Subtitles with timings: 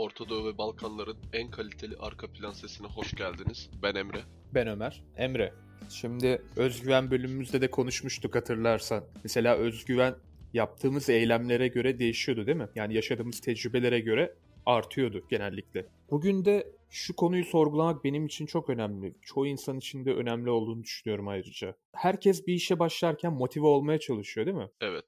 [0.00, 3.70] Orta Doğu ve Balkanların en kaliteli arka plan sesine hoş geldiniz.
[3.82, 4.20] Ben Emre.
[4.54, 5.04] Ben Ömer.
[5.16, 5.54] Emre.
[5.90, 9.04] Şimdi özgüven bölümümüzde de konuşmuştuk hatırlarsan.
[9.24, 10.14] Mesela özgüven
[10.52, 12.68] yaptığımız eylemlere göre değişiyordu değil mi?
[12.74, 14.34] Yani yaşadığımız tecrübelere göre
[14.66, 15.86] artıyordu genellikle.
[16.10, 19.14] Bugün de şu konuyu sorgulamak benim için çok önemli.
[19.22, 21.76] Çoğu insan için de önemli olduğunu düşünüyorum ayrıca.
[21.92, 24.68] Herkes bir işe başlarken motive olmaya çalışıyor değil mi?
[24.80, 25.04] Evet.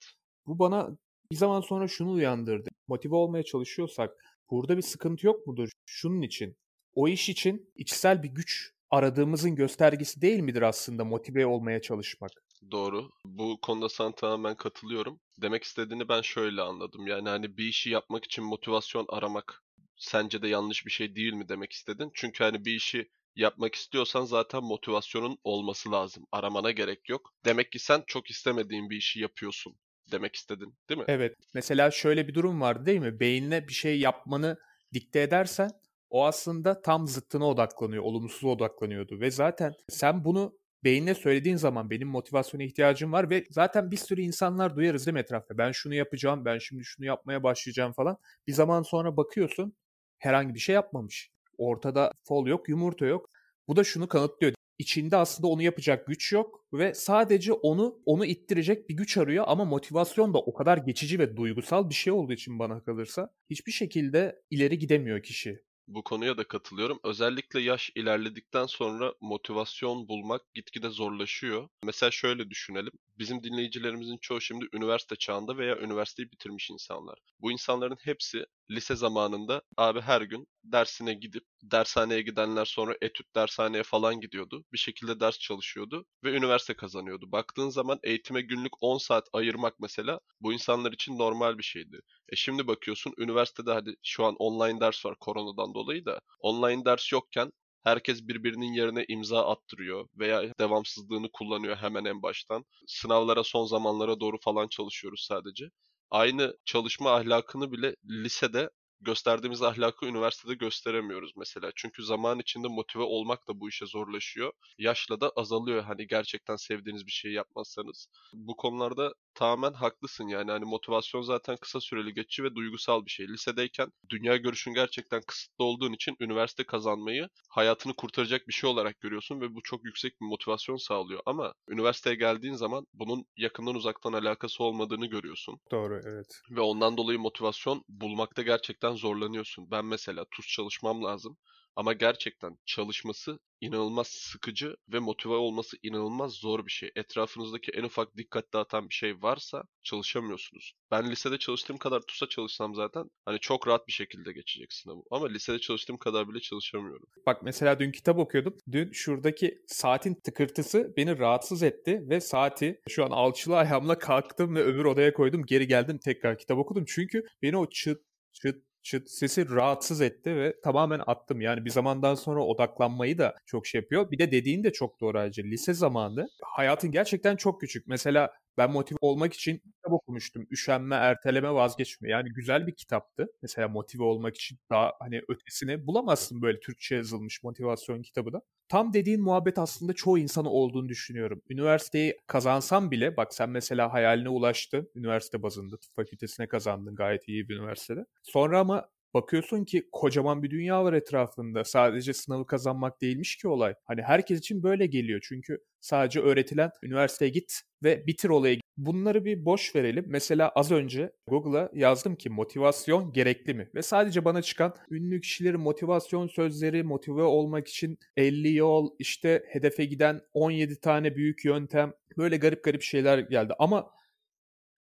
[0.46, 0.96] Bu bana
[1.30, 2.68] bir zaman sonra şunu uyandırdı.
[2.88, 5.70] Motive olmaya çalışıyorsak burada bir sıkıntı yok mudur?
[5.86, 6.56] Şunun için.
[6.94, 12.30] O iş için içsel bir güç aradığımızın göstergesi değil midir aslında motive olmaya çalışmak?
[12.70, 13.10] Doğru.
[13.24, 15.20] Bu konuda sana tamamen katılıyorum.
[15.42, 17.06] Demek istediğini ben şöyle anladım.
[17.06, 19.64] Yani hani bir işi yapmak için motivasyon aramak
[19.96, 22.10] sence de yanlış bir şey değil mi demek istedin?
[22.14, 26.24] Çünkü hani bir işi yapmak istiyorsan zaten motivasyonun olması lazım.
[26.32, 27.34] Aramana gerek yok.
[27.44, 29.76] Demek ki sen çok istemediğin bir işi yapıyorsun
[30.12, 31.04] demek istedin, değil mi?
[31.08, 31.36] Evet.
[31.54, 33.20] Mesela şöyle bir durum var değil mi?
[33.20, 34.58] Beynine bir şey yapmanı
[34.92, 35.70] dikte edersen
[36.10, 42.08] o aslında tam zıttına odaklanıyor, olumsuz odaklanıyordu ve zaten sen bunu beynine söylediğin zaman benim
[42.08, 45.58] motivasyona ihtiyacım var ve zaten bir sürü insanlar duyarız değil mi etrafta?
[45.58, 48.16] Ben şunu yapacağım, ben şimdi şunu yapmaya başlayacağım falan.
[48.46, 49.76] Bir zaman sonra bakıyorsun
[50.18, 51.30] herhangi bir şey yapmamış.
[51.58, 53.30] Ortada fol yok, yumurta yok.
[53.68, 54.52] Bu da şunu kanıtlıyor.
[54.82, 59.64] İçinde aslında onu yapacak güç yok ve sadece onu onu ittirecek bir güç arıyor ama
[59.64, 64.42] motivasyon da o kadar geçici ve duygusal bir şey olduğu için bana kalırsa hiçbir şekilde
[64.50, 65.62] ileri gidemiyor kişi.
[65.88, 67.00] Bu konuya da katılıyorum.
[67.04, 71.68] Özellikle yaş ilerledikten sonra motivasyon bulmak gitgide zorlaşıyor.
[71.84, 72.92] Mesela şöyle düşünelim.
[73.18, 77.18] Bizim dinleyicilerimizin çoğu şimdi üniversite çağında veya üniversiteyi bitirmiş insanlar.
[77.40, 83.82] Bu insanların hepsi lise zamanında abi her gün dersine gidip dershaneye gidenler sonra etüt dershaneye
[83.82, 84.64] falan gidiyordu.
[84.72, 87.32] Bir şekilde ders çalışıyordu ve üniversite kazanıyordu.
[87.32, 92.00] Baktığın zaman eğitime günlük 10 saat ayırmak mesela bu insanlar için normal bir şeydi.
[92.28, 97.12] E şimdi bakıyorsun üniversitede hadi şu an online ders var koronadan dolayı da online ders
[97.12, 97.52] yokken
[97.84, 102.64] herkes birbirinin yerine imza attırıyor veya devamsızlığını kullanıyor hemen en baştan.
[102.86, 105.68] Sınavlara son zamanlara doğru falan çalışıyoruz sadece.
[106.12, 111.72] Aynı çalışma ahlakını bile lisede gösterdiğimiz ahlakı üniversitede gösteremiyoruz mesela.
[111.76, 114.52] Çünkü zaman içinde motive olmak da bu işe zorlaşıyor.
[114.78, 118.06] Yaşla da azalıyor hani gerçekten sevdiğiniz bir şey yapmazsanız.
[118.34, 123.28] Bu konularda tamamen haklısın yani hani motivasyon zaten kısa süreli geçici ve duygusal bir şey.
[123.28, 129.40] Lisedeyken dünya görüşün gerçekten kısıtlı olduğun için üniversite kazanmayı hayatını kurtaracak bir şey olarak görüyorsun
[129.40, 131.20] ve bu çok yüksek bir motivasyon sağlıyor.
[131.26, 135.60] Ama üniversiteye geldiğin zaman bunun yakından uzaktan alakası olmadığını görüyorsun.
[135.70, 136.42] Doğru evet.
[136.50, 139.70] Ve ondan dolayı motivasyon bulmakta gerçekten zorlanıyorsun.
[139.70, 141.36] Ben mesela tuz çalışmam lazım.
[141.76, 146.90] Ama gerçekten çalışması inanılmaz sıkıcı ve motive olması inanılmaz zor bir şey.
[146.96, 150.72] Etrafınızdaki en ufak dikkat dağıtan bir şey varsa çalışamıyorsunuz.
[150.90, 155.02] Ben lisede çalıştığım kadar TUS'a çalışsam zaten hani çok rahat bir şekilde geçecek sınavı.
[155.10, 157.06] Ama lisede çalıştığım kadar bile çalışamıyorum.
[157.26, 158.56] Bak mesela dün kitap okuyordum.
[158.72, 164.62] Dün şuradaki saatin tıkırtısı beni rahatsız etti ve saati şu an alçılı ayağımla kalktım ve
[164.62, 165.46] öbür odaya koydum.
[165.46, 166.84] Geri geldim tekrar kitap okudum.
[166.88, 168.02] Çünkü beni o çıt
[168.32, 171.40] çıt çıt sesi rahatsız etti ve tamamen attım.
[171.40, 174.10] Yani bir zamandan sonra odaklanmayı da çok şey yapıyor.
[174.10, 175.44] Bir de dediğin de çok doğru ayrıca.
[175.44, 177.86] Lise zamanı hayatın gerçekten çok küçük.
[177.86, 180.46] Mesela ben motive olmak için kitap okumuştum.
[180.50, 182.08] Üşenme, erteleme, vazgeçme.
[182.10, 183.28] Yani güzel bir kitaptı.
[183.42, 188.42] Mesela motive olmak için daha hani ötesini bulamazsın böyle Türkçe yazılmış motivasyon kitabı da.
[188.68, 191.42] Tam dediğin muhabbet aslında çoğu insanı olduğunu düşünüyorum.
[191.50, 194.90] Üniversiteyi kazansam bile bak sen mesela hayaline ulaştın.
[194.94, 198.06] Üniversite bazında tıp fakültesine kazandın gayet iyi bir üniversitede.
[198.22, 201.64] Sonra ama bakıyorsun ki kocaman bir dünya var etrafında.
[201.64, 203.74] Sadece sınavı kazanmak değilmiş ki olay.
[203.84, 205.20] Hani herkes için böyle geliyor.
[205.28, 208.60] Çünkü sadece öğretilen üniversiteye git ve bitir olayı.
[208.76, 210.04] Bunları bir boş verelim.
[210.08, 213.70] Mesela az önce Google'a yazdım ki motivasyon gerekli mi?
[213.74, 219.84] Ve sadece bana çıkan ünlü kişilerin motivasyon sözleri, motive olmak için 50 yol, işte hedefe
[219.84, 223.52] giden 17 tane büyük yöntem, böyle garip garip şeyler geldi.
[223.58, 223.90] Ama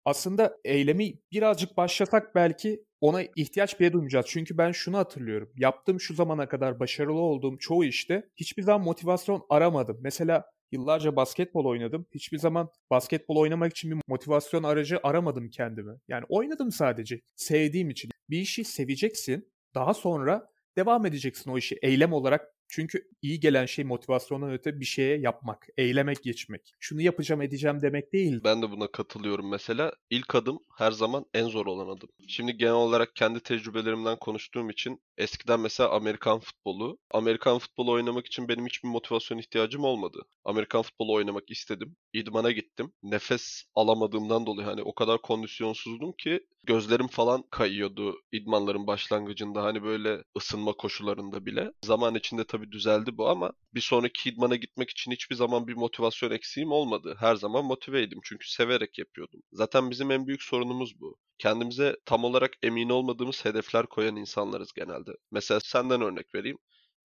[0.05, 4.27] aslında eylemi birazcık başlasak belki ona ihtiyaç bile duymayacağız.
[4.29, 5.51] Çünkü ben şunu hatırlıyorum.
[5.57, 9.99] Yaptığım şu zamana kadar başarılı olduğum çoğu işte hiçbir zaman motivasyon aramadım.
[10.01, 12.07] Mesela Yıllarca basketbol oynadım.
[12.15, 15.93] Hiçbir zaman basketbol oynamak için bir motivasyon aracı aramadım kendime.
[16.09, 18.11] Yani oynadım sadece sevdiğim için.
[18.31, 19.53] Bir işi seveceksin.
[19.75, 24.85] Daha sonra devam edeceksin o işi eylem olarak çünkü iyi gelen şey motivasyondan öte bir
[24.85, 26.75] şeye yapmak, eylemek geçmek.
[26.81, 28.41] Şunu yapacağım edeceğim demek değil.
[28.45, 29.93] Ben de buna katılıyorum mesela.
[30.11, 32.09] İlk adım her zaman en zor olan adım.
[32.29, 36.99] Şimdi genel olarak kendi tecrübelerimden konuştuğum için eskiden mesela Amerikan futbolu.
[37.11, 40.23] Amerikan futbolu oynamak için benim hiçbir motivasyon ihtiyacım olmadı.
[40.45, 41.97] Amerikan futbolu oynamak istedim.
[42.13, 42.93] İdmana gittim.
[43.03, 50.23] Nefes alamadığımdan dolayı hani o kadar kondisyonsuzdum ki gözlerim falan kayıyordu idmanların başlangıcında hani böyle
[50.37, 51.73] ısınma koşularında bile.
[51.85, 56.31] Zaman içinde tabii düzeldi bu ama bir sonraki idmana gitmek için hiçbir zaman bir motivasyon
[56.31, 57.17] eksiğim olmadı.
[57.21, 59.41] Her zaman motiveydim çünkü severek yapıyordum.
[59.53, 61.17] Zaten bizim en büyük sorunumuz bu.
[61.39, 65.11] Kendimize tam olarak emin olmadığımız hedefler koyan insanlarız genelde.
[65.31, 66.59] Mesela senden örnek vereyim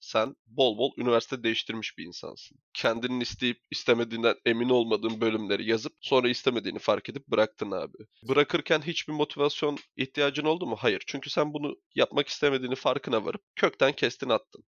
[0.03, 2.57] sen bol bol üniversite değiştirmiş bir insansın.
[2.73, 7.97] Kendinin isteyip istemediğinden emin olmadığın bölümleri yazıp sonra istemediğini fark edip bıraktın abi.
[8.27, 10.75] Bırakırken hiçbir motivasyon ihtiyacın oldu mu?
[10.79, 11.03] Hayır.
[11.07, 14.63] Çünkü sen bunu yapmak istemediğini farkına varıp kökten kestin attın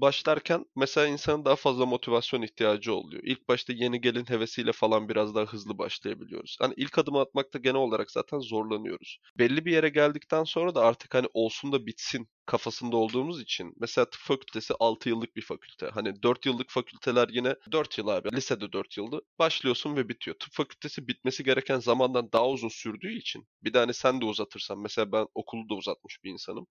[0.00, 3.22] başlarken mesela insanın daha fazla motivasyon ihtiyacı oluyor.
[3.26, 6.56] İlk başta yeni gelin hevesiyle falan biraz daha hızlı başlayabiliyoruz.
[6.60, 9.18] Hani ilk adımı atmakta genel olarak zaten zorlanıyoruz.
[9.38, 14.04] Belli bir yere geldikten sonra da artık hani olsun da bitsin kafasında olduğumuz için mesela
[14.10, 15.86] tıp fakültesi 6 yıllık bir fakülte.
[15.88, 18.28] Hani 4 yıllık fakülteler yine 4 yıl abi.
[18.32, 19.20] Lisede 4 yıldı.
[19.38, 20.36] Başlıyorsun ve bitiyor.
[20.38, 24.78] Tıp fakültesi bitmesi gereken zamandan daha uzun sürdüğü için bir de hani sen de uzatırsan
[24.78, 26.66] mesela ben okulu da uzatmış bir insanım.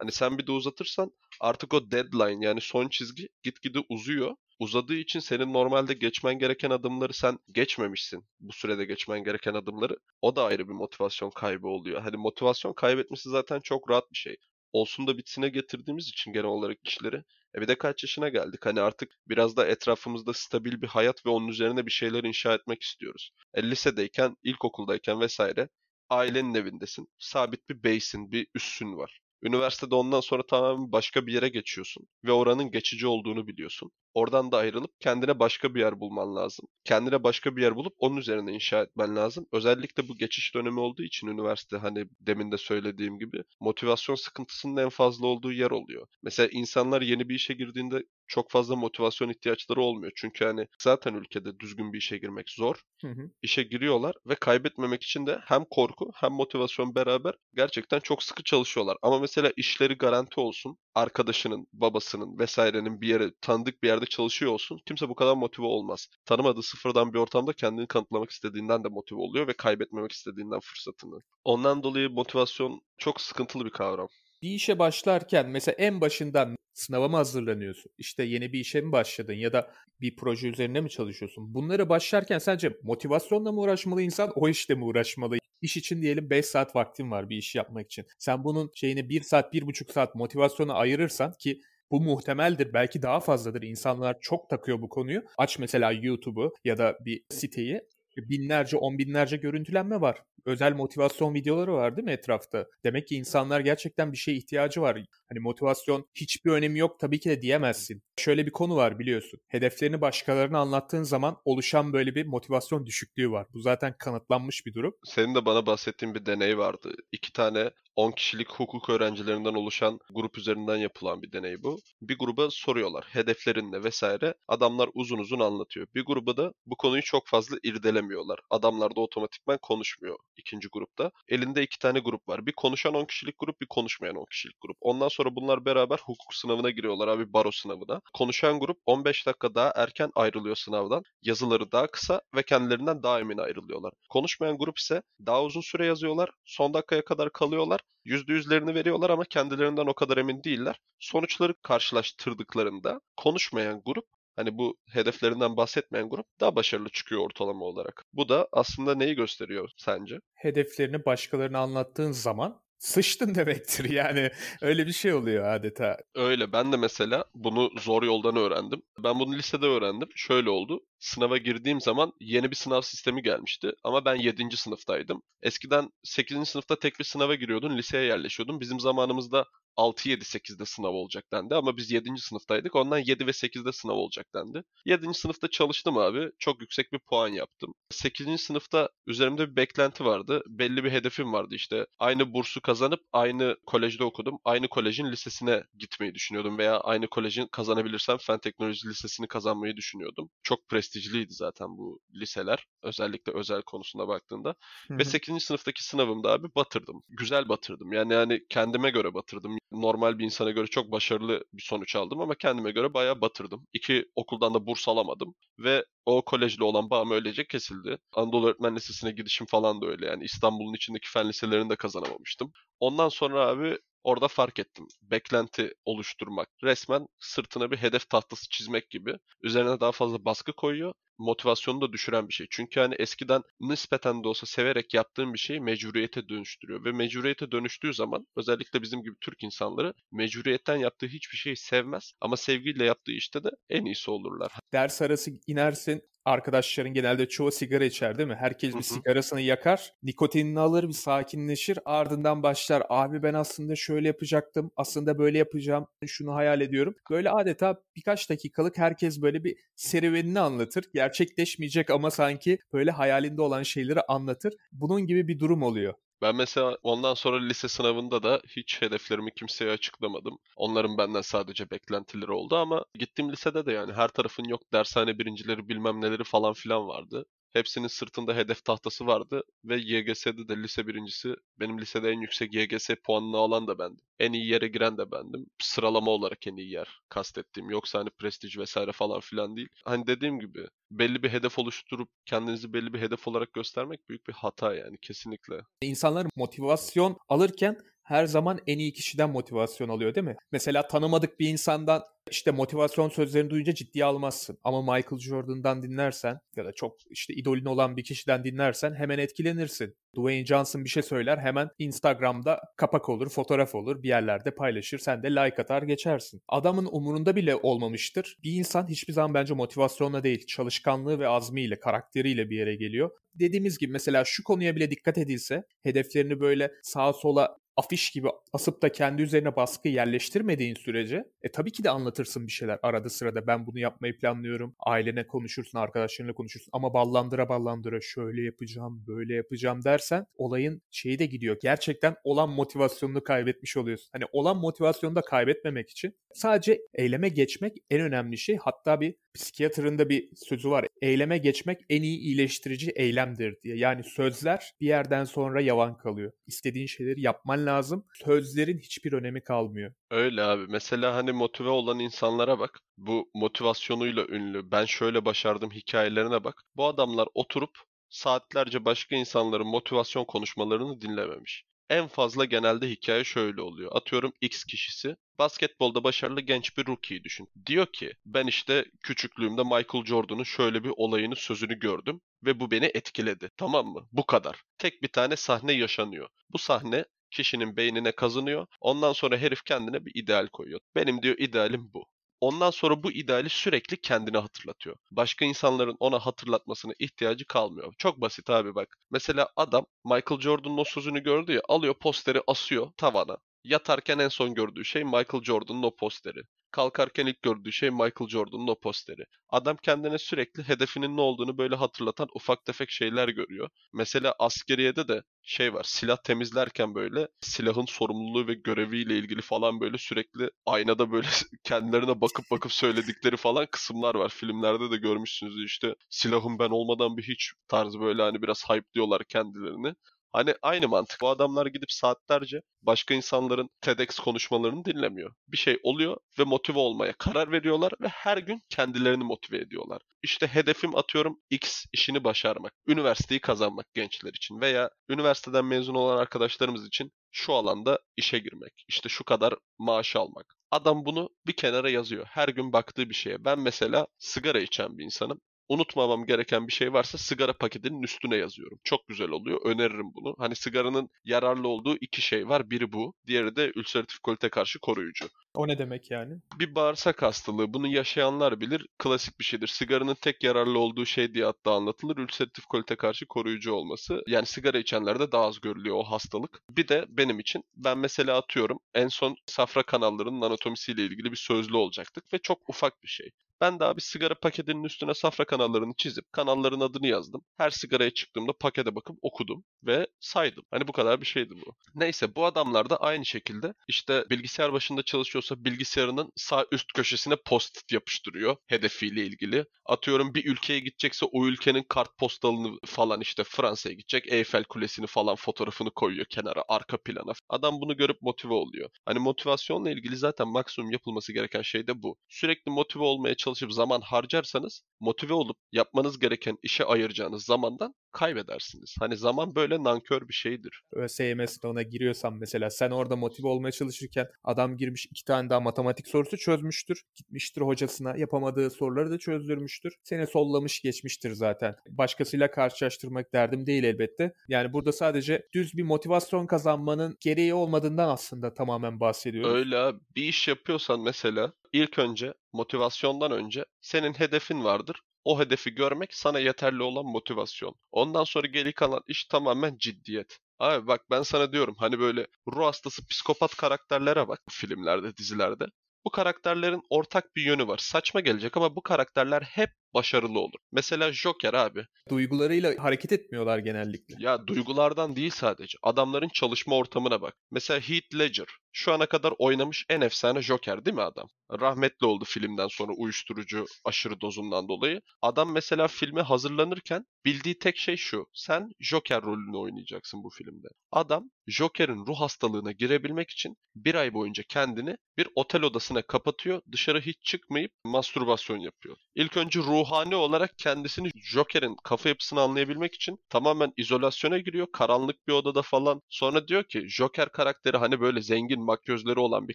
[0.00, 5.20] Hani sen bir de uzatırsan artık o deadline yani son çizgi gitgide uzuyor uzadığı için
[5.20, 8.24] senin normalde geçmen gereken adımları sen geçmemişsin.
[8.40, 9.96] Bu sürede geçmen gereken adımları.
[10.22, 12.02] O da ayrı bir motivasyon kaybı oluyor.
[12.02, 14.36] Hani motivasyon kaybetmesi zaten çok rahat bir şey
[14.72, 17.24] olsun da bitsine getirdiğimiz için genel olarak işleri.
[17.56, 21.30] E bir de kaç yaşına geldik hani artık biraz da etrafımızda stabil bir hayat ve
[21.30, 23.32] onun üzerine bir şeyler inşa etmek istiyoruz.
[23.54, 25.68] E lisedeyken, ilkokuldayken vesaire
[26.10, 27.08] ailenin evindesin.
[27.18, 29.20] Sabit bir base'in, bir üssün var.
[29.42, 33.90] Üniversitede ondan sonra tamamen başka bir yere geçiyorsun ve oranın geçici olduğunu biliyorsun.
[34.14, 36.66] Oradan da ayrılıp kendine başka bir yer bulman lazım.
[36.84, 39.46] Kendine başka bir yer bulup onun üzerine inşa etmen lazım.
[39.52, 44.88] Özellikle bu geçiş dönemi olduğu için üniversite hani demin de söylediğim gibi motivasyon sıkıntısının en
[44.88, 46.06] fazla olduğu yer oluyor.
[46.22, 50.12] Mesela insanlar yeni bir işe girdiğinde çok fazla motivasyon ihtiyaçları olmuyor.
[50.16, 52.82] Çünkü hani zaten ülkede düzgün bir işe girmek zor.
[53.02, 53.30] Hı hı.
[53.42, 58.96] İşe giriyorlar ve kaybetmemek için de hem korku hem motivasyon beraber gerçekten çok sıkı çalışıyorlar.
[59.02, 60.78] Ama mesela işleri garanti olsun.
[60.94, 64.80] Arkadaşının, babasının vesairenin bir yere tanıdık bir yerde çalışıyor olsun.
[64.86, 66.08] Kimse bu kadar motive olmaz.
[66.24, 71.20] Tanımadığı sıfırdan bir ortamda kendini kanıtlamak istediğinden de motive oluyor ve kaybetmemek istediğinden fırsatını.
[71.44, 74.08] Ondan dolayı motivasyon çok sıkıntılı bir kavram
[74.42, 77.92] bir işe başlarken mesela en başından sınava mı hazırlanıyorsun?
[77.98, 79.70] İşte yeni bir işe mi başladın ya da
[80.00, 81.54] bir proje üzerine mi çalışıyorsun?
[81.54, 85.36] Bunlara başlarken sence motivasyonla mı uğraşmalı insan, o işle mi uğraşmalı?
[85.62, 88.06] İş için diyelim 5 saat vaktin var bir iş yapmak için.
[88.18, 92.72] Sen bunun şeyini 1 saat, 1,5 saat motivasyona ayırırsan ki bu muhtemeldir.
[92.72, 93.62] Belki daha fazladır.
[93.62, 95.22] İnsanlar çok takıyor bu konuyu.
[95.38, 97.80] Aç mesela YouTube'u ya da bir siteyi
[98.16, 100.22] binlerce, on binlerce görüntülenme var.
[100.44, 102.66] Özel motivasyon videoları var değil mi etrafta?
[102.84, 104.98] Demek ki insanlar gerçekten bir şeye ihtiyacı var.
[105.28, 108.02] Hani motivasyon hiçbir önemi yok tabii ki de diyemezsin.
[108.18, 109.40] Şöyle bir konu var biliyorsun.
[109.48, 113.46] Hedeflerini başkalarına anlattığın zaman oluşan böyle bir motivasyon düşüklüğü var.
[113.52, 114.94] Bu zaten kanıtlanmış bir durum.
[115.04, 116.92] Senin de bana bahsettiğin bir deney vardı.
[117.12, 121.80] İki tane 10 kişilik hukuk öğrencilerinden oluşan grup üzerinden yapılan bir deney bu.
[122.02, 124.34] Bir gruba soruyorlar hedeflerin ne vesaire.
[124.48, 125.86] Adamlar uzun uzun anlatıyor.
[125.94, 128.40] Bir gruba da bu konuyu çok fazla irdelemiyorlar.
[128.50, 131.10] Adamlar da otomatikman konuşmuyor ikinci grupta.
[131.28, 132.46] Elinde iki tane grup var.
[132.46, 134.76] Bir konuşan 10 kişilik grup, bir konuşmayan 10 kişilik grup.
[134.80, 138.00] Ondan sonra bunlar beraber hukuk sınavına giriyorlar abi baro sınavına.
[138.14, 141.02] Konuşan grup 15 dakika daha erken ayrılıyor sınavdan.
[141.22, 143.92] Yazıları daha kısa ve kendilerinden daha emin ayrılıyorlar.
[144.10, 146.30] Konuşmayan grup ise daha uzun süre yazıyorlar.
[146.44, 147.80] Son dakikaya kadar kalıyorlar.
[148.04, 150.80] %100'lerini veriyorlar ama kendilerinden o kadar emin değiller.
[150.98, 154.04] Sonuçları karşılaştırdıklarında konuşmayan grup
[154.40, 158.04] hani bu hedeflerinden bahsetmeyen grup daha başarılı çıkıyor ortalama olarak.
[158.12, 160.18] Bu da aslında neyi gösteriyor sence?
[160.34, 163.90] Hedeflerini başkalarına anlattığın zaman sıçtın demektir.
[163.90, 164.30] Yani
[164.62, 165.96] öyle bir şey oluyor adeta.
[166.14, 166.52] Öyle.
[166.52, 168.82] Ben de mesela bunu zor yoldan öğrendim.
[168.98, 170.08] Ben bunu lisede öğrendim.
[170.14, 170.80] Şöyle oldu.
[171.00, 173.72] Sınava girdiğim zaman yeni bir sınav sistemi gelmişti.
[173.84, 174.56] Ama ben 7.
[174.56, 175.22] sınıftaydım.
[175.42, 176.48] Eskiden 8.
[176.48, 177.76] sınıfta tek bir sınava giriyordun.
[177.78, 178.60] Liseye yerleşiyordun.
[178.60, 182.10] Bizim zamanımızda 6-7-8'de sınav olacak dendi ama biz 7.
[182.18, 182.76] sınıftaydık.
[182.76, 184.62] Ondan 7 ve 8'de sınav olacak dendi.
[184.84, 185.14] 7.
[185.14, 186.30] sınıfta çalıştım abi.
[186.38, 187.74] Çok yüksek bir puan yaptım.
[187.90, 188.40] 8.
[188.40, 190.42] sınıfta üzerimde bir beklenti vardı.
[190.46, 191.86] Belli bir hedefim vardı işte.
[191.98, 194.38] Aynı bursu kazanıp aynı kolejde okudum.
[194.44, 200.30] Aynı kolejin lisesine gitmeyi düşünüyordum veya aynı kolejin kazanabilirsem Fen Teknoloji Lisesi'ni kazanmayı düşünüyordum.
[200.42, 202.66] Çok prestijliydi zaten bu liseler.
[202.82, 204.54] Özellikle özel konusuna baktığında.
[204.88, 204.98] Hı-hı.
[204.98, 205.44] Ve 8.
[205.44, 207.02] sınıftaki sınavımda abi batırdım.
[207.08, 207.92] Güzel batırdım.
[207.92, 212.34] Yani yani kendime göre batırdım normal bir insana göre çok başarılı bir sonuç aldım ama
[212.34, 213.66] kendime göre bayağı batırdım.
[213.72, 217.98] İki okuldan da burs alamadım ve o kolejle olan bağım öylece kesildi.
[218.12, 222.52] Anadolu Öğretmen Lisesi'ne gidişim falan da öyle yani İstanbul'un içindeki fen liselerini de kazanamamıştım.
[222.80, 224.86] Ondan sonra abi orada fark ettim.
[225.02, 229.14] Beklenti oluşturmak resmen sırtına bir hedef tahtası çizmek gibi.
[229.42, 230.92] Üzerine daha fazla baskı koyuyor.
[231.20, 232.46] Motivasyonu da düşüren bir şey.
[232.50, 236.84] Çünkü hani eskiden nispeten de olsa severek yaptığın bir şeyi mecburiyete dönüştürüyor.
[236.84, 242.12] Ve mecburiyete dönüştüğü zaman özellikle bizim gibi Türk insanları mecburiyetten yaptığı hiçbir şeyi sevmez.
[242.20, 244.52] Ama sevgiyle yaptığı işte de en iyisi olurlar.
[244.72, 248.34] Ders arası inersin arkadaşların genelde çoğu sigara içer değil mi?
[248.34, 252.82] Herkes bir sigarasını yakar, nikotinini alır, bir sakinleşir, ardından başlar.
[252.88, 256.94] Abi ben aslında şöyle yapacaktım, aslında böyle yapacağım, şunu hayal ediyorum.
[257.10, 260.84] Böyle adeta birkaç dakikalık herkes böyle bir serüvenini anlatır.
[261.10, 264.54] Gerçekleşmeyecek ama sanki böyle hayalinde olan şeyleri anlatır.
[264.72, 265.94] Bunun gibi bir durum oluyor.
[266.22, 270.38] Ben mesela ondan sonra lise sınavında da hiç hedeflerimi kimseye açıklamadım.
[270.56, 275.68] Onların benden sadece beklentileri oldu ama gittiğim lisede de yani her tarafın yok dershane birincileri
[275.68, 277.26] bilmem neleri falan filan vardı.
[277.52, 282.90] Hepsinin sırtında hedef tahtası vardı ve YGS'de de lise birincisi benim lisede en yüksek YGS
[283.04, 284.04] puanını alan da bendim.
[284.18, 285.46] En iyi yere giren de bendim.
[285.62, 287.70] Sıralama olarak en iyi yer kastettiğim.
[287.70, 289.68] Yoksa hani prestij vesaire falan filan değil.
[289.84, 294.32] Hani dediğim gibi belli bir hedef oluşturup kendinizi belli bir hedef olarak göstermek büyük bir
[294.32, 295.60] hata yani kesinlikle.
[295.82, 297.76] İnsanlar motivasyon alırken
[298.10, 300.36] her zaman en iyi kişiden motivasyon alıyor değil mi?
[300.52, 304.58] Mesela tanımadık bir insandan işte motivasyon sözlerini duyunca ciddiye almazsın.
[304.64, 309.94] Ama Michael Jordan'dan dinlersen ya da çok işte idolün olan bir kişiden dinlersen hemen etkilenirsin.
[310.16, 314.98] Dwayne Johnson bir şey söyler hemen Instagram'da kapak olur, fotoğraf olur, bir yerlerde paylaşır.
[314.98, 316.42] Sen de like atar geçersin.
[316.48, 318.36] Adamın umurunda bile olmamıştır.
[318.42, 323.10] Bir insan hiçbir zaman bence motivasyonla değil, çalışkanlığı ve azmiyle, karakteriyle bir yere geliyor.
[323.34, 328.82] Dediğimiz gibi mesela şu konuya bile dikkat edilse, hedeflerini böyle sağa sola afiş gibi asıp
[328.82, 333.46] da kendi üzerine baskı yerleştirmediğin sürece e tabii ki de anlatırsın bir şeyler arada sırada
[333.46, 334.74] ben bunu yapmayı planlıyorum.
[334.78, 341.26] Ailene konuşursun, arkadaşlarınla konuşursun ama ballandıra ballandıra şöyle yapacağım, böyle yapacağım dersen olayın şeyi de
[341.26, 341.56] gidiyor.
[341.62, 344.08] Gerçekten olan motivasyonunu kaybetmiş oluyorsun.
[344.12, 348.56] Hani olan motivasyonu da kaybetmemek için sadece eyleme geçmek en önemli şey.
[348.56, 350.86] Hatta bir psikiyatrın da bir sözü var.
[351.02, 353.76] Eyleme geçmek en iyi iyileştirici eylemdir diye.
[353.76, 356.32] Yani sözler bir yerden sonra yavan kalıyor.
[356.46, 358.06] İstediğin şeyleri yapman lazım.
[358.24, 359.92] Sözlerin hiçbir önemi kalmıyor.
[360.10, 360.66] Öyle abi.
[360.68, 362.80] Mesela hani motive olan insanlara bak.
[362.98, 364.70] Bu motivasyonuyla ünlü.
[364.70, 366.62] Ben şöyle başardım hikayelerine bak.
[366.76, 367.70] Bu adamlar oturup
[368.08, 371.64] saatlerce başka insanların motivasyon konuşmalarını dinlememiş.
[371.90, 373.90] En fazla genelde hikaye şöyle oluyor.
[373.94, 377.48] Atıyorum X kişisi basketbolda başarılı genç bir rookie'yi düşün.
[377.66, 382.84] Diyor ki ben işte küçüklüğümde Michael Jordan'ın şöyle bir olayını sözünü gördüm ve bu beni
[382.94, 383.50] etkiledi.
[383.56, 384.08] Tamam mı?
[384.12, 384.62] Bu kadar.
[384.78, 386.28] Tek bir tane sahne yaşanıyor.
[386.52, 388.66] Bu sahne kişinin beynine kazınıyor.
[388.80, 390.80] Ondan sonra herif kendine bir ideal koyuyor.
[390.94, 392.06] Benim diyor idealim bu.
[392.40, 394.96] Ondan sonra bu ideali sürekli kendine hatırlatıyor.
[395.10, 397.94] Başka insanların ona hatırlatmasına ihtiyacı kalmıyor.
[397.98, 398.96] Çok basit abi bak.
[399.10, 403.38] Mesela adam Michael Jordan'ın o sözünü gördü ya alıyor posteri asıyor tavana.
[403.64, 406.40] Yatarken en son gördüğü şey Michael Jordan'ın o posteri.
[406.70, 409.24] Kalkarken ilk gördüğü şey Michael Jordan'ın o posteri.
[409.48, 413.68] Adam kendine sürekli hedefinin ne olduğunu böyle hatırlatan ufak tefek şeyler görüyor.
[413.92, 419.98] Mesela askeriyede de şey var silah temizlerken böyle silahın sorumluluğu ve göreviyle ilgili falan böyle
[419.98, 421.28] sürekli aynada böyle
[421.64, 424.28] kendilerine bakıp bakıp söyledikleri falan kısımlar var.
[424.28, 429.24] Filmlerde de görmüşsünüz işte silahım ben olmadan bir hiç tarzı böyle hani biraz hype diyorlar
[429.24, 429.94] kendilerini.
[430.32, 431.20] Hani aynı mantık.
[431.20, 435.34] Bu adamlar gidip saatlerce başka insanların TEDx konuşmalarını dinlemiyor.
[435.48, 440.02] Bir şey oluyor ve motive olmaya karar veriyorlar ve her gün kendilerini motive ediyorlar.
[440.22, 442.72] İşte hedefim atıyorum X işini başarmak.
[442.86, 448.84] Üniversiteyi kazanmak gençler için veya üniversiteden mezun olan arkadaşlarımız için şu alanda işe girmek.
[448.88, 450.54] İşte şu kadar maaş almak.
[450.70, 452.26] Adam bunu bir kenara yazıyor.
[452.26, 453.44] Her gün baktığı bir şeye.
[453.44, 455.40] Ben mesela sigara içen bir insanım
[455.70, 458.78] unutmamam gereken bir şey varsa sigara paketinin üstüne yazıyorum.
[458.84, 459.60] Çok güzel oluyor.
[459.64, 460.34] Öneririm bunu.
[460.38, 462.70] Hani sigaranın yararlı olduğu iki şey var.
[462.70, 463.14] Biri bu.
[463.26, 465.28] Diğeri de ülseratif kolite karşı koruyucu.
[465.54, 466.34] O ne demek yani?
[466.58, 467.74] Bir bağırsak hastalığı.
[467.74, 468.86] Bunu yaşayanlar bilir.
[468.98, 469.66] Klasik bir şeydir.
[469.66, 472.16] Sigaranın tek yararlı olduğu şey diye hatta anlatılır.
[472.16, 474.22] Ülseratif kolite karşı koruyucu olması.
[474.26, 476.62] Yani sigara içenlerde daha az görülüyor o hastalık.
[476.70, 481.76] Bir de benim için ben mesela atıyorum en son safra kanallarının anatomisiyle ilgili bir sözlü
[481.76, 483.30] olacaktık ve çok ufak bir şey.
[483.60, 487.42] Ben daha bir sigara paketinin üstüne safra kanallarını çizip kanalların adını yazdım.
[487.56, 490.64] Her sigaraya çıktığımda pakete bakıp okudum ve saydım.
[490.70, 491.74] Hani bu kadar bir şeydi bu.
[491.94, 495.02] Neyse bu adamlar da aynı şekilde işte bilgisayar başında
[495.40, 499.64] çalışıyorsa bilgisayarının sağ üst köşesine post yapıştırıyor hedefiyle ilgili.
[499.86, 505.36] Atıyorum bir ülkeye gidecekse o ülkenin kart postalını falan işte Fransa'ya gidecek Eyfel Kulesi'ni falan
[505.36, 507.32] fotoğrafını koyuyor kenara arka plana.
[507.48, 508.90] Adam bunu görüp motive oluyor.
[509.04, 512.16] Hani motivasyonla ilgili zaten maksimum yapılması gereken şey de bu.
[512.28, 518.96] Sürekli motive olmaya çalışıp zaman harcarsanız motive olup yapmanız gereken işe ayıracağınız zamandan kaybedersiniz.
[519.00, 520.82] Hani zaman böyle nankör bir şeydir.
[520.92, 526.08] ÖSYM sınavına giriyorsan mesela sen orada motive olmaya çalışırken adam girmiş iki tane daha matematik
[526.08, 527.02] sorusu çözmüştür.
[527.16, 529.94] Gitmiştir hocasına yapamadığı soruları da çözdürmüştür.
[530.02, 531.74] Seni sollamış geçmiştir zaten.
[531.88, 534.32] Başkasıyla karşılaştırmak derdim değil elbette.
[534.48, 539.54] Yani burada sadece düz bir motivasyon kazanmanın gereği olmadığından aslında tamamen bahsediyoruz.
[539.54, 540.00] Öyle abi.
[540.16, 544.96] Bir iş yapıyorsan mesela ilk önce motivasyondan önce senin hedefin vardır.
[545.24, 547.74] O hedefi görmek sana yeterli olan motivasyon.
[547.92, 550.38] Ondan sonra geri kalan iş tamamen ciddiyet.
[550.58, 555.64] Abi bak ben sana diyorum hani böyle ruh hastası psikopat karakterlere bak filmlerde, dizilerde.
[556.04, 557.78] Bu karakterlerin ortak bir yönü var.
[557.78, 560.58] Saçma gelecek ama bu karakterler hep başarılı olur.
[560.72, 561.84] Mesela Joker abi.
[562.10, 564.14] Duygularıyla hareket etmiyorlar genellikle.
[564.18, 565.78] Ya duygulardan değil sadece.
[565.82, 567.34] Adamların çalışma ortamına bak.
[567.50, 568.46] Mesela Heath Ledger.
[568.72, 571.28] Şu ana kadar oynamış en efsane Joker değil mi adam?
[571.60, 575.00] Rahmetli oldu filmden sonra uyuşturucu aşırı dozundan dolayı.
[575.22, 578.26] Adam mesela filme hazırlanırken bildiği tek şey şu.
[578.34, 580.68] Sen Joker rolünü oynayacaksın bu filmde.
[580.92, 586.62] Adam Joker'in ruh hastalığına girebilmek için bir ay boyunca kendini bir otel odasına kapatıyor.
[586.72, 588.96] Dışarı hiç çıkmayıp mastürbasyon yapıyor.
[589.14, 594.66] İlk önce ruhani olarak kendisini Joker'in kafa yapısını anlayabilmek için tamamen izolasyona giriyor.
[594.72, 596.02] Karanlık bir odada falan.
[596.08, 599.54] Sonra diyor ki Joker karakteri hani böyle zengin makyözleri olan bir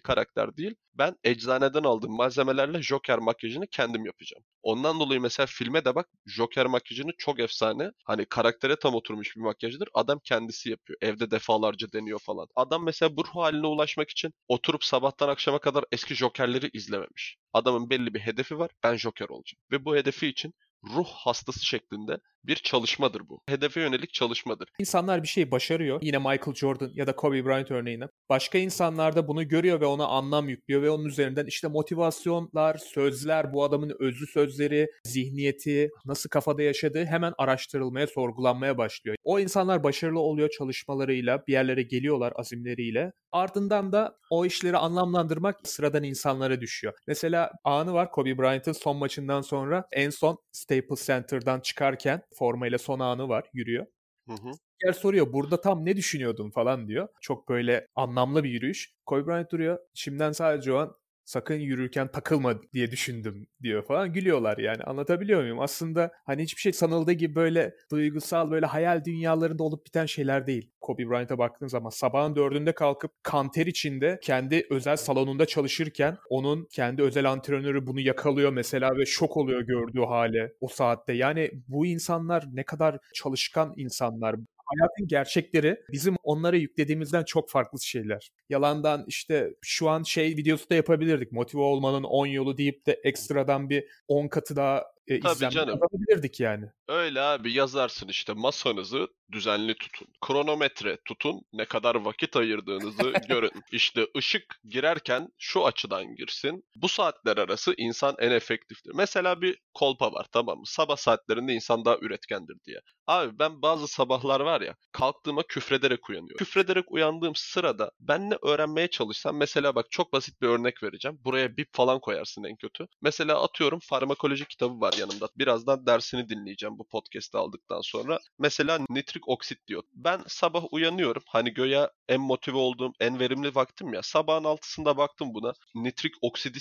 [0.00, 0.74] karakter değil.
[0.94, 4.44] Ben eczaneden aldığım malzemelerle Joker makyajını kendim yapacağım.
[4.62, 7.90] Ondan dolayı mesela filme de bak Joker makyajını çok efsane.
[8.04, 9.88] Hani karaktere tam oturmuş bir makyajdır.
[9.94, 10.98] Adam kendisi yapıyor.
[11.02, 12.46] Evde defalarca deniyor falan.
[12.56, 17.36] Adam mesela bu ruh haline ulaşmak için oturup sabahtan akşama kadar eski Joker'leri izlememiş.
[17.52, 18.70] Adamın belli bir hedefi var.
[18.84, 19.60] Ben Joker olacağım.
[19.72, 23.40] Ve bu hedefi için ruh hastası şeklinde bir çalışmadır bu.
[23.48, 24.68] Hedefe yönelik çalışmadır.
[24.78, 25.98] İnsanlar bir şey başarıyor.
[26.02, 28.04] Yine Michael Jordan ya da Kobe Bryant örneğine.
[28.28, 33.52] Başka insanlar da bunu görüyor ve ona anlam yüklüyor ve onun üzerinden işte motivasyonlar, sözler,
[33.52, 39.16] bu adamın özlü sözleri, zihniyeti, nasıl kafada yaşadığı hemen araştırılmaya, sorgulanmaya başlıyor.
[39.24, 43.12] O insanlar başarılı oluyor çalışmalarıyla, bir yerlere geliyorlar azimleriyle.
[43.32, 46.94] Ardından da o işleri anlamlandırmak sıradan insanlara düşüyor.
[47.06, 53.00] Mesela anı var Kobe Bryant'ın son maçından sonra en son Staples Center'dan çıkarken formayla son
[53.00, 53.86] anı var yürüyor.
[54.28, 54.50] Hı hı.
[54.84, 57.08] Yer soruyor burada tam ne düşünüyordun falan diyor.
[57.20, 58.94] Çok böyle anlamlı bir yürüyüş.
[59.06, 59.78] Kobe Bryant duruyor.
[59.94, 64.12] Şimdiden sadece o an sakın yürürken takılma diye düşündüm diyor falan.
[64.12, 65.60] Gülüyorlar yani anlatabiliyor muyum?
[65.60, 70.70] Aslında hani hiçbir şey sanıldığı gibi böyle duygusal böyle hayal dünyalarında olup biten şeyler değil.
[70.80, 77.02] Kobe Bryant'a baktığın zaman sabahın dördünde kalkıp kanter içinde kendi özel salonunda çalışırken onun kendi
[77.02, 81.12] özel antrenörü bunu yakalıyor mesela ve şok oluyor gördüğü hale o saatte.
[81.12, 84.36] Yani bu insanlar ne kadar çalışkan insanlar
[84.66, 88.30] hayatın gerçekleri bizim onlara yüklediğimizden çok farklı şeyler.
[88.48, 91.32] Yalandan işte şu an şey videosu da yapabilirdik.
[91.32, 95.80] Motive olmanın 10 yolu deyip de ekstradan bir 10 katı daha e, Tabii izlenme canım.
[95.80, 96.66] kazanabilirdik yani.
[96.88, 100.08] Öyle abi yazarsın işte masanızı düzenli tutun.
[100.26, 101.42] Kronometre tutun.
[101.52, 103.50] Ne kadar vakit ayırdığınızı görün.
[103.72, 106.64] İşte ışık girerken şu açıdan girsin.
[106.76, 108.92] Bu saatler arası insan en efektiftir.
[108.94, 110.64] Mesela bir kolpa var tamam mı?
[110.66, 112.80] Sabah saatlerinde insan daha üretkendir diye.
[113.06, 116.36] Abi ben bazı sabahlar var ya kalktığıma küfrederek uyanıyorum.
[116.36, 121.18] Küfrederek uyandığım sırada ben ne öğrenmeye çalışsam mesela bak çok basit bir örnek vereceğim.
[121.24, 122.86] Buraya bip falan koyarsın en kötü.
[123.02, 125.28] Mesela atıyorum farmakoloji kitabı var yanımda.
[125.38, 128.18] Birazdan dersini dinleyeceğim bu podcast'ı aldıktan sonra.
[128.38, 129.82] Mesela nitrik oksit diyor.
[129.94, 131.22] Ben sabah uyanıyorum.
[131.26, 134.02] Hani göya en motive olduğum, en verimli vaktim ya.
[134.02, 135.52] Sabahın altısında baktım buna.
[135.74, 136.58] Nitrik oksidi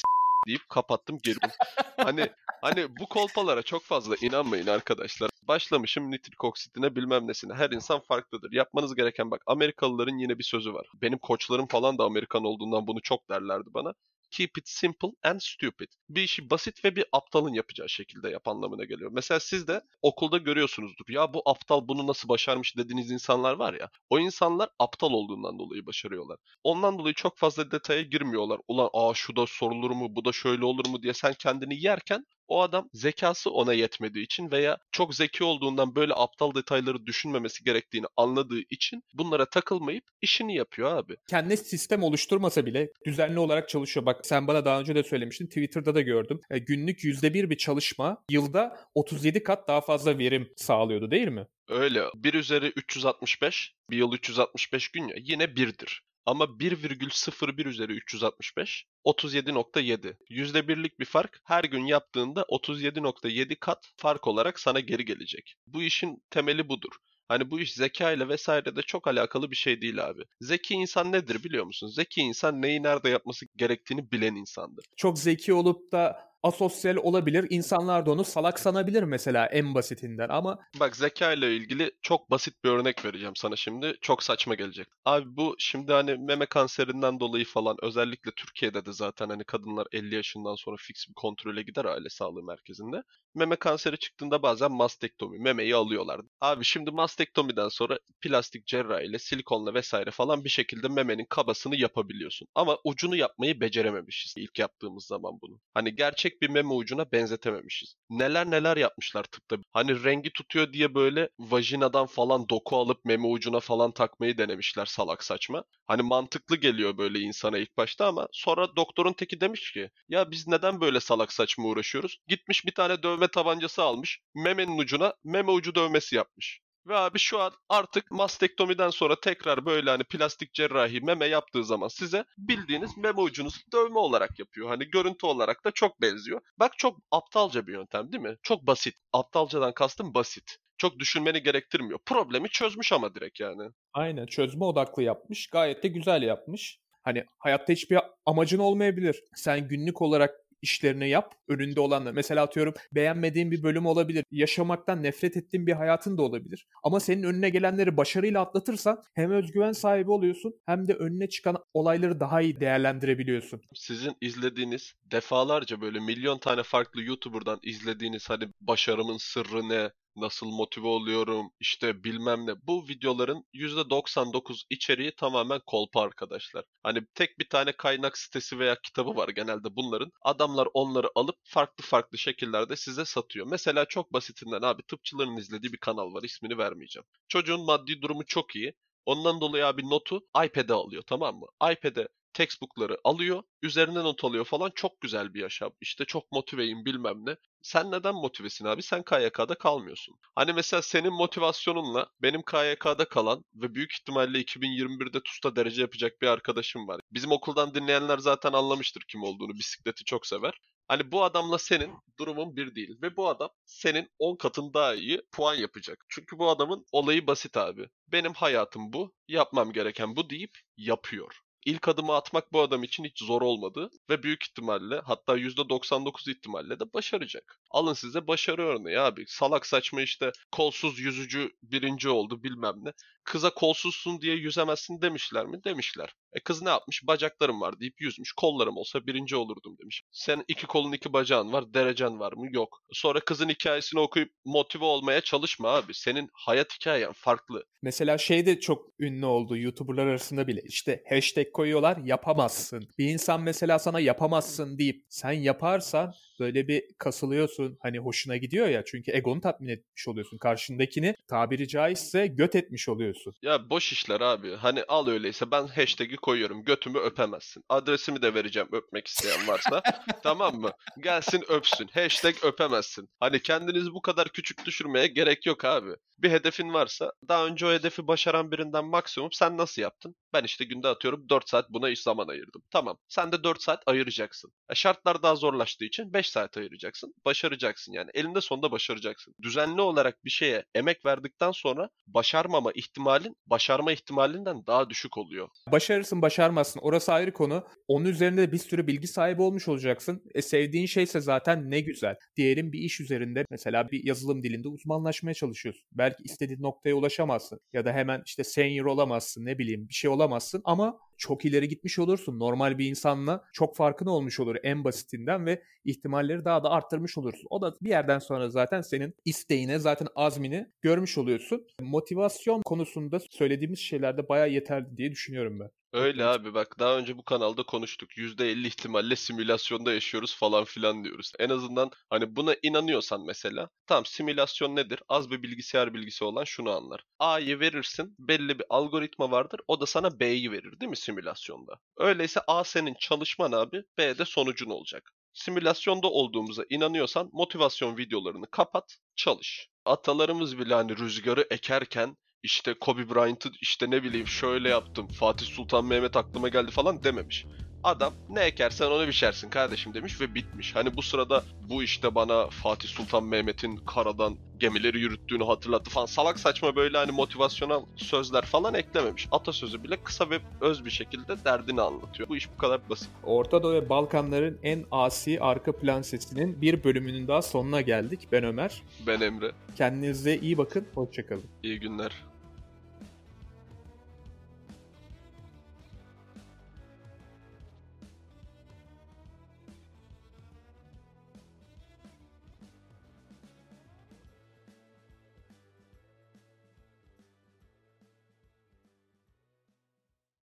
[0.47, 1.49] deyip kapattım girdim.
[1.97, 2.29] hani
[2.61, 5.29] hani bu kolpalara çok fazla inanmayın arkadaşlar.
[5.43, 7.53] Başlamışım nitrik oksitine bilmem nesine.
[7.53, 8.51] Her insan farklıdır.
[8.51, 10.87] Yapmanız gereken bak Amerikalıların yine bir sözü var.
[11.01, 13.93] Benim koçlarım falan da Amerikan olduğundan bunu çok derlerdi bana.
[14.35, 15.87] Keep it simple and stupid.
[16.09, 19.11] Bir işi basit ve bir aptalın yapacağı şekilde yap anlamına geliyor.
[19.13, 21.05] Mesela siz de okulda görüyorsunuzdur.
[21.09, 23.89] Ya bu aptal bunu nasıl başarmış dediğiniz insanlar var ya.
[24.09, 26.37] O insanlar aptal olduğundan dolayı başarıyorlar.
[26.63, 28.59] Ondan dolayı çok fazla detaya girmiyorlar.
[28.67, 32.25] Ulan aa şu da sorulur mu, bu da şöyle olur mu diye sen kendini yerken
[32.47, 38.05] o adam zekası ona yetmediği için veya çok zeki olduğundan böyle aptal detayları düşünmemesi gerektiğini
[38.17, 41.15] anladığı için bunlara takılmayıp işini yapıyor abi.
[41.29, 44.05] Kendine sistem oluşturmasa bile düzenli olarak çalışıyor.
[44.05, 45.47] Bak sen bana daha önce de söylemiştin.
[45.47, 46.39] Twitter'da da gördüm.
[46.49, 51.47] E, günlük %1 bir çalışma yılda 37 kat daha fazla verim sağlıyordu değil mi?
[51.69, 52.03] Öyle.
[52.15, 56.01] 1 üzeri 365, bir yıl 365 gün ya yine 1'dir.
[56.25, 60.17] Ama 1,01 üzeri 365 37.7.
[60.29, 65.55] %1'lik bir fark her gün yaptığında 37.7 kat fark olarak sana geri gelecek.
[65.67, 66.91] Bu işin temeli budur.
[67.27, 70.21] Hani bu iş zeka ile vesaire de çok alakalı bir şey değil abi.
[70.41, 71.87] Zeki insan nedir biliyor musun?
[71.87, 74.85] Zeki insan neyi nerede yapması gerektiğini bilen insandır.
[74.97, 77.47] Çok zeki olup da asosyal olabilir.
[77.49, 82.63] İnsanlar da onu salak sanabilir mesela en basitinden ama Bak zeka ile ilgili çok basit
[82.63, 83.97] bir örnek vereceğim sana şimdi.
[84.01, 84.87] Çok saçma gelecek.
[85.05, 90.15] Abi bu şimdi hani meme kanserinden dolayı falan özellikle Türkiye'de de zaten hani kadınlar 50
[90.15, 93.03] yaşından sonra fix bir kontrole gider aile sağlığı merkezinde.
[93.35, 96.21] Meme kanseri çıktığında bazen mastektomi, memeyi alıyorlar.
[96.41, 102.47] Abi şimdi mastektomiden sonra plastik cerrahi ile silikonla vesaire falan bir şekilde memenin kabasını yapabiliyorsun.
[102.55, 105.59] Ama ucunu yapmayı becerememişiz ilk yaptığımız zaman bunu.
[105.73, 107.95] Hani gerçek bir meme ucuna benzetememişiz.
[108.09, 109.57] Neler neler yapmışlar tıpta.
[109.73, 115.23] Hani rengi tutuyor diye böyle vajinadan falan doku alıp meme ucuna falan takmayı denemişler salak
[115.23, 115.63] saçma.
[115.87, 120.47] Hani mantıklı geliyor böyle insana ilk başta ama sonra doktorun teki demiş ki ya biz
[120.47, 122.17] neden böyle salak saçma uğraşıyoruz?
[122.27, 124.19] Gitmiş bir tane dövme tabancası almış.
[124.35, 126.64] Memenin ucuna meme ucu dövmesi yapmış.
[126.87, 131.87] Ve abi şu an artık mastektomiden sonra tekrar böyle hani plastik cerrahi meme yaptığı zaman
[131.87, 134.67] size bildiğiniz meme ucunuzu dövme olarak yapıyor.
[134.69, 136.41] Hani görüntü olarak da çok benziyor.
[136.57, 138.37] Bak çok aptalca bir yöntem değil mi?
[138.43, 138.95] Çok basit.
[139.13, 140.57] Aptalcadan kastım basit.
[140.77, 141.99] Çok düşünmeni gerektirmiyor.
[142.05, 143.69] Problemi çözmüş ama direkt yani.
[143.93, 145.47] aynen çözme odaklı yapmış.
[145.47, 146.79] Gayet de güzel yapmış.
[147.03, 149.23] Hani hayatta hiçbir amacın olmayabilir.
[149.35, 151.35] Sen günlük olarak işlerini yap.
[151.47, 152.11] Önünde olanla.
[152.11, 154.25] Mesela atıyorum beğenmediğin bir bölüm olabilir.
[154.31, 156.67] Yaşamaktan nefret ettiğin bir hayatın da olabilir.
[156.83, 162.19] Ama senin önüne gelenleri başarıyla atlatırsan hem özgüven sahibi oluyorsun hem de önüne çıkan olayları
[162.19, 163.61] daha iyi değerlendirebiliyorsun.
[163.73, 170.87] Sizin izlediğiniz defalarca böyle milyon tane farklı YouTuber'dan izlediğiniz hani başarımın sırrı ne, nasıl motive
[170.87, 172.53] oluyorum, işte bilmem ne.
[172.67, 176.65] Bu videoların %99 içeriği tamamen kolpa arkadaşlar.
[176.83, 180.11] Hani tek bir tane kaynak sitesi veya kitabı var genelde bunların.
[180.21, 183.47] Adamlar onları alıp farklı farklı şekillerde size satıyor.
[183.49, 187.05] Mesela çok basitinden abi tıpçıların izlediği bir kanal var ismini vermeyeceğim.
[187.27, 188.73] Çocuğun maddi durumu çok iyi.
[189.05, 191.45] Ondan dolayı abi notu iPad'e alıyor tamam mı?
[191.71, 195.71] iPad'e textbook'ları alıyor, üzerine not alıyor falan çok güzel bir yaşam.
[195.81, 197.35] İşte çok motiveyim bilmem ne.
[197.61, 198.83] Sen neden motivesin abi?
[198.83, 200.15] Sen KYK'da kalmıyorsun.
[200.35, 206.27] Hani mesela senin motivasyonunla benim KYK'da kalan ve büyük ihtimalle 2021'de TUS'ta derece yapacak bir
[206.27, 207.01] arkadaşım var.
[207.11, 209.53] Bizim okuldan dinleyenler zaten anlamıştır kim olduğunu.
[209.53, 210.53] Bisikleti çok sever.
[210.87, 212.97] Hani bu adamla senin durumun bir değil.
[213.01, 216.05] Ve bu adam senin 10 katın daha iyi puan yapacak.
[216.09, 217.89] Çünkü bu adamın olayı basit abi.
[218.07, 221.39] Benim hayatım bu, yapmam gereken bu deyip yapıyor.
[221.65, 226.79] İlk adımı atmak bu adam için hiç zor olmadı ve büyük ihtimalle hatta %99 ihtimalle
[226.79, 227.59] de başaracak.
[227.75, 229.25] Alın size başarı örneği abi.
[229.27, 232.91] Salak saçma işte kolsuz yüzücü birinci oldu bilmem ne.
[233.23, 235.63] Kıza kolsuzsun diye yüzemezsin demişler mi?
[235.63, 236.09] Demişler.
[236.33, 237.07] E kız ne yapmış?
[237.07, 238.31] Bacaklarım var deyip yüzmüş.
[238.31, 240.03] Kollarım olsa birinci olurdum demiş.
[240.11, 241.73] Sen iki kolun iki bacağın var.
[241.73, 242.47] Derecen var mı?
[242.51, 242.81] Yok.
[242.91, 245.93] Sonra kızın hikayesini okuyup motive olmaya çalışma abi.
[245.93, 247.63] Senin hayat hikayen farklı.
[247.81, 250.61] Mesela şey de çok ünlü oldu YouTuber'lar arasında bile.
[250.65, 252.87] İşte hashtag koyuyorlar yapamazsın.
[252.97, 257.77] Bir insan mesela sana yapamazsın deyip sen yaparsan böyle bir kasılıyorsun.
[257.81, 260.37] Hani hoşuna gidiyor ya çünkü egonu tatmin etmiş oluyorsun.
[260.37, 263.33] Karşındakini tabiri caizse göt etmiş oluyorsun.
[263.41, 264.55] Ya boş işler abi.
[264.55, 266.63] Hani al öyleyse ben hashtag'i koyuyorum.
[266.63, 267.63] Götümü öpemezsin.
[267.69, 269.81] Adresimi de vereceğim öpmek isteyen varsa.
[270.23, 270.71] tamam mı?
[271.03, 271.87] Gelsin öpsün.
[271.93, 273.09] Hashtag öpemezsin.
[273.19, 275.91] Hani kendinizi bu kadar küçük düşürmeye gerek yok abi.
[276.17, 280.15] Bir hedefin varsa daha önce o hedefi başaran birinden maksimum sen nasıl yaptın?
[280.35, 282.63] Ben işte günde atıyorum 4 saat buna iş zaman ayırdım.
[282.71, 282.97] Tamam.
[283.07, 284.51] Sen de 4 saat ayıracaksın.
[284.69, 287.13] E şartlar daha zorlaştığı için 5 saat ayıracaksın.
[287.25, 288.09] Başaracaksın yani.
[288.13, 289.33] Elinde sonunda başaracaksın.
[289.41, 295.49] Düzenli olarak bir şeye emek verdikten sonra başarmama ihtimalin başarma ihtimalinden daha düşük oluyor.
[295.71, 297.67] Başarırsın başarmazsın orası ayrı konu.
[297.87, 300.23] Onun üzerinde de bir sürü bilgi sahibi olmuş olacaksın.
[300.33, 302.15] E sevdiğin şeyse zaten ne güzel.
[302.37, 305.83] Diyelim bir iş üzerinde mesela bir yazılım dilinde uzmanlaşmaya çalışıyorsun.
[305.91, 307.59] Belki istediğin noktaya ulaşamazsın.
[307.73, 310.24] Ya da hemen işte senior olamazsın ne bileyim bir şey olamazsın
[310.65, 312.39] ama çok ileri gitmiş olursun.
[312.39, 317.47] Normal bir insanla çok farkın olmuş olur en basitinden ve ihtimalleri daha da arttırmış olursun.
[317.49, 321.67] O da bir yerden sonra zaten senin isteğine, zaten azmini görmüş oluyorsun.
[321.81, 325.69] Motivasyon konusunda söylediğimiz şeylerde bayağı yeterli diye düşünüyorum ben.
[325.95, 328.17] Öyle abi bak daha önce bu kanalda konuştuk.
[328.17, 331.31] %50 ihtimalle simülasyonda yaşıyoruz falan filan diyoruz.
[331.39, 333.69] En azından hani buna inanıyorsan mesela.
[333.87, 334.99] Tamam simülasyon nedir?
[335.09, 337.03] Az bir bilgisayar bilgisi olan şunu anlar.
[337.19, 339.59] A'yı verirsin belli bir algoritma vardır.
[339.67, 341.79] O da sana B'yi verir değil mi simülasyonda?
[341.97, 345.11] Öyleyse A senin çalışman abi B de sonucun olacak.
[345.33, 349.69] Simülasyonda olduğumuza inanıyorsan motivasyon videolarını kapat, çalış.
[349.85, 355.85] Atalarımız bile hani rüzgarı ekerken işte Kobe Bryant'ı işte ne bileyim şöyle yaptım, Fatih Sultan
[355.85, 357.45] Mehmet aklıma geldi falan dememiş.
[357.83, 360.75] Adam ne ekersen onu biçersin kardeşim demiş ve bitmiş.
[360.75, 366.05] Hani bu sırada bu işte bana Fatih Sultan Mehmet'in karadan gemileri yürüttüğünü hatırlattı falan.
[366.05, 369.27] Salak saçma böyle hani motivasyonel sözler falan eklememiş.
[369.31, 372.29] Atasözü bile kısa ve öz bir şekilde derdini anlatıyor.
[372.29, 373.09] Bu iş bu kadar basit.
[373.23, 378.27] Orta Doğu ve Balkanların en asi arka plan sesinin bir bölümünün daha sonuna geldik.
[378.31, 378.81] Ben Ömer.
[379.07, 379.51] Ben Emre.
[379.75, 380.87] Kendinize iyi bakın.
[380.95, 381.43] Hoşçakalın.
[381.63, 382.11] İyi günler.